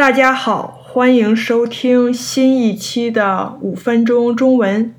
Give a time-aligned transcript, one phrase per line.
[0.00, 4.94] 大家好，欢迎收听新一期的五分钟中文。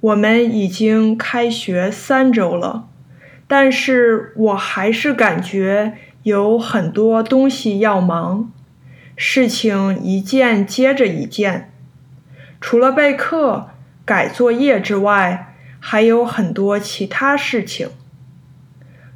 [0.00, 2.88] 我们已经开学三周了，
[3.46, 8.50] 但是我还是感觉有很多东西要忙，
[9.16, 11.70] 事情一件接着一件。
[12.58, 13.68] 除了备课、
[14.06, 17.90] 改作业之外，还有很多其他事情。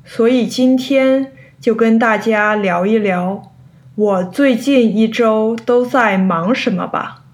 [0.05, 3.56] 所以今天就跟大家聊一聊。
[3.97, 7.25] 我最近一周都在忙什么吧？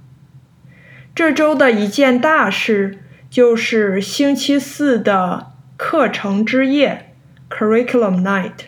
[1.13, 7.13] 这周的一件大事就是星期四的课程之夜
[7.51, 8.67] （Curriculum Night）。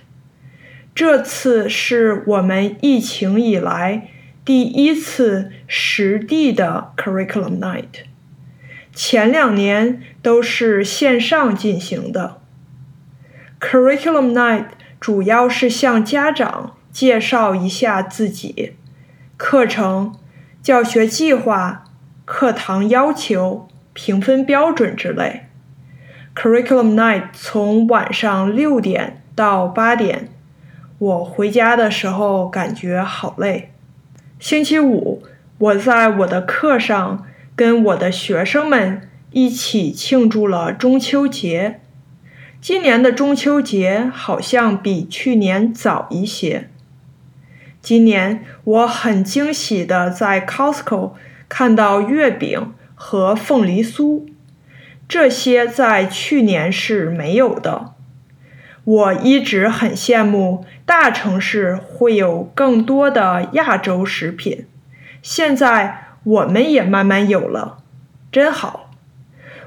[0.92, 4.09] 这次是我们疫情以来
[4.45, 8.06] 第一次实地的 Curriculum Night。
[8.92, 12.40] 前两年都是线上进行的。
[13.60, 14.66] Curriculum Night
[14.98, 16.76] 主要是向家长。
[16.94, 18.74] 介绍一下自己，
[19.36, 20.14] 课程、
[20.62, 21.86] 教学计划、
[22.24, 25.46] 课堂要求、评分标准之类。
[26.36, 30.28] Curriculum Night 从晚上六点到八点，
[30.98, 33.73] 我回家的时候感觉好累。
[34.38, 35.24] 星期五，
[35.58, 41.80] 我在我的课上跟我的学生们一起庆祝了中秋节。
[42.60, 46.70] 今年的中秋节好像比去年早一些。
[47.85, 51.13] 今年我很惊喜的在 Costco
[51.51, 54.23] 看到月饼和凤梨酥，
[55.07, 57.93] 这些在去年是没有的。
[58.85, 64.66] 我一直很羡慕大城市会有更多的亚洲食品，
[65.21, 67.76] 现在我们也慢慢有了，
[68.32, 68.88] 真好。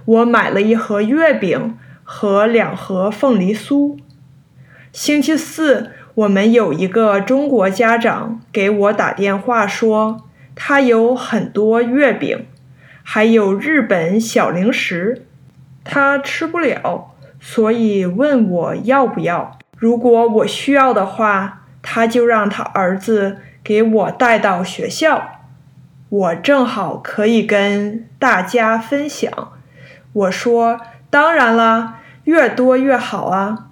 [0.05, 3.99] 我买了一盒月饼和两盒凤梨酥。
[4.97, 5.91] 星期四。
[6.15, 10.23] 我们有一个中国家长给我打电话说，
[10.55, 12.47] 他有很多月饼，
[13.03, 15.27] 还有日本小零食，
[15.83, 19.59] 他吃不了，所以问我要不要。
[19.77, 25.43] 如果我需要的话，他就让他儿子给我带到学校，
[26.09, 29.31] 我正好可以跟大家分享。
[30.13, 30.81] 我说
[31.11, 33.66] 当然啦，越多越好啊。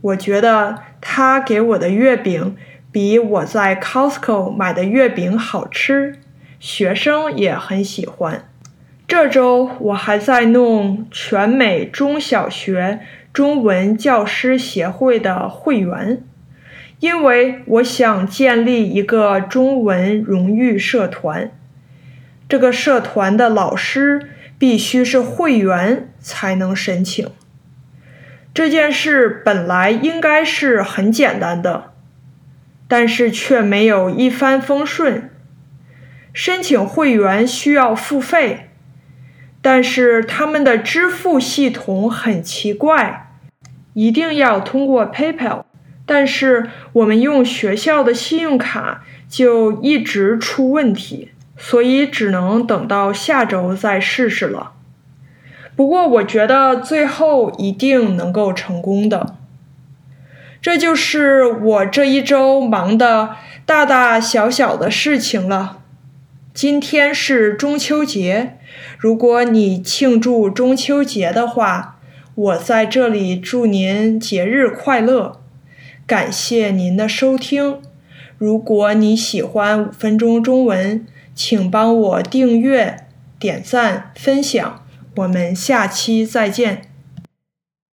[0.00, 0.82] 我觉得。
[1.02, 2.54] 他给我的月饼
[2.92, 6.18] 比我在 Costco 买的月饼好吃，
[6.58, 8.44] 学生也很喜欢。
[9.08, 13.00] 这周我还在弄全美中小学
[13.32, 16.22] 中文教师协会的会员，
[16.98, 21.50] 因为我想建立一个中文荣誉社团。
[22.46, 24.28] 这个社团的老师
[24.58, 27.26] 必须是会员才能申请。
[28.52, 31.92] 这件事本来应该是很简单的，
[32.88, 35.30] 但是却没有一帆风顺。
[36.32, 38.70] 申请会员需要付费，
[39.62, 43.32] 但是他们的支付系统很奇怪，
[43.94, 45.64] 一定要通过 PayPal。
[46.06, 54.72] 但是我们用学校的信用卡就一直出问题，所以只能等到下周再试试了。
[55.80, 59.34] 不过，我觉得最后一定能够成功的。
[60.60, 63.30] 这就是我这一周忙的
[63.64, 65.78] 大大小小的事情了。
[66.52, 68.58] 今天是中秋节，
[68.98, 71.98] 如果你庆祝中秋节的话，
[72.34, 75.40] 我在这里祝您节日快乐。
[76.06, 77.78] 感谢您的收听。
[78.36, 83.06] 如果你喜欢五分钟中文，请帮我订阅、
[83.38, 84.82] 点赞、分享。
[85.16, 86.89] 我们下期再见。